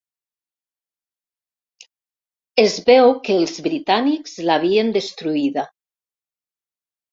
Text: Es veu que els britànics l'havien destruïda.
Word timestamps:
Es 2.65 2.79
veu 2.89 3.13
que 3.29 3.37
els 3.43 3.61
britànics 3.69 4.35
l'havien 4.49 4.93
destruïda. 4.99 5.69